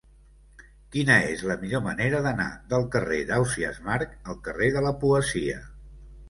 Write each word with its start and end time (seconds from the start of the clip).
Quina 0.93 1.17
és 1.33 1.43
la 1.49 1.57
millor 1.63 1.83
manera 1.87 2.21
d'anar 2.27 2.47
del 2.71 2.87
carrer 2.95 3.19
d'Ausiàs 3.33 3.79
Marc 3.91 4.17
al 4.35 4.41
carrer 4.49 4.71
de 4.79 4.85
la 4.89 4.95
Poesia? 5.05 5.61